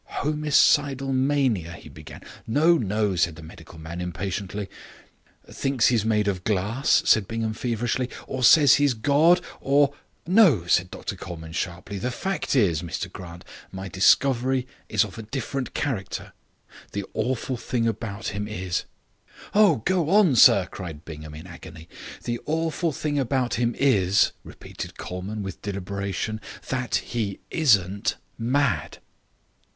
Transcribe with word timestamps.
"Homicidal 0.23 1.13
mania" 1.13 1.73
he 1.73 1.87
began. 1.87 2.21
"No, 2.47 2.75
no," 2.75 3.15
said 3.15 3.35
the 3.35 3.43
medical 3.43 3.77
man 3.77 4.01
impatiently. 4.01 4.67
"Thinks 5.47 5.89
he's 5.89 6.03
made 6.03 6.27
of 6.27 6.43
glass," 6.43 7.03
said 7.05 7.27
Bingham 7.27 7.53
feverishly, 7.53 8.09
"or 8.25 8.43
says 8.43 8.73
he's 8.81 8.95
God 8.95 9.41
or" 9.59 9.93
"No," 10.27 10.65
said 10.65 10.89
Dr 10.89 11.15
Colman 11.15 11.51
sharply; 11.51 11.99
"the 11.99 12.09
fact 12.09 12.55
is, 12.55 12.81
Mr 12.81 13.11
Grant, 13.13 13.45
my 13.71 13.87
discovery 13.87 14.65
is 14.89 15.03
of 15.03 15.19
a 15.19 15.21
different 15.21 15.75
character. 15.75 16.33
The 16.93 17.05
awful 17.13 17.55
thing 17.55 17.87
about 17.87 18.29
him 18.29 18.47
is" 18.47 18.85
"Oh, 19.53 19.83
go 19.85 20.09
on, 20.09 20.35
sir," 20.35 20.65
cried 20.71 21.05
Bingham, 21.05 21.35
in 21.35 21.45
agony. 21.45 21.87
"The 22.23 22.39
awful 22.47 22.91
thing 22.91 23.19
about 23.19 23.53
him 23.53 23.75
is," 23.77 24.31
repeated 24.43 24.97
Colman, 24.97 25.43
with 25.43 25.61
deliberation, 25.61 26.41
"that 26.69 26.95
he 26.95 27.39
isn't 27.51 28.15
mad." 28.39 28.97